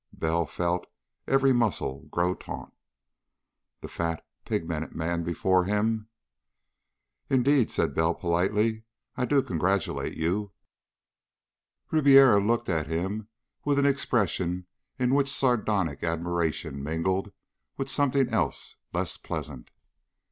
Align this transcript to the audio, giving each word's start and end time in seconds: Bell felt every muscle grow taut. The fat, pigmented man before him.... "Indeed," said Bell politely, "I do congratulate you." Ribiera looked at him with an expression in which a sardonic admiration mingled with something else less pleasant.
Bell 0.13 0.47
felt 0.47 0.87
every 1.27 1.53
muscle 1.53 2.07
grow 2.09 2.33
taut. 2.33 2.73
The 3.81 3.87
fat, 3.87 4.25
pigmented 4.45 4.95
man 4.95 5.23
before 5.23 5.65
him.... 5.65 6.07
"Indeed," 7.29 7.69
said 7.69 7.93
Bell 7.93 8.15
politely, 8.15 8.83
"I 9.15 9.25
do 9.25 9.43
congratulate 9.43 10.17
you." 10.17 10.53
Ribiera 11.91 12.39
looked 12.39 12.67
at 12.67 12.87
him 12.87 13.27
with 13.63 13.77
an 13.77 13.85
expression 13.85 14.65
in 14.97 15.13
which 15.13 15.29
a 15.29 15.33
sardonic 15.33 16.03
admiration 16.03 16.81
mingled 16.81 17.31
with 17.77 17.87
something 17.87 18.27
else 18.29 18.77
less 18.93 19.17
pleasant. 19.17 19.69